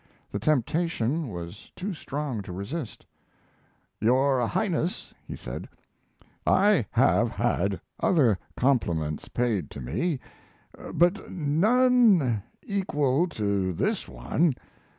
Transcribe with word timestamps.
The 0.31 0.39
temptation 0.39 1.27
was 1.29 1.71
too 1.75 1.93
strong 1.93 2.41
to 2.41 2.51
resist: 2.51 3.05
"Your 3.99 4.47
Highness," 4.47 5.13
he 5.27 5.35
said, 5.35 5.69
"I 6.43 6.87
have 6.89 7.29
had 7.29 7.79
other 7.99 8.39
compliments 8.57 9.27
paid 9.27 9.69
to 9.69 9.79
me, 9.79 10.19
but 10.91 11.29
none 11.31 12.41
equal 12.65 13.27
to 13.27 13.73
this 13.73 14.07
one. 14.09 14.55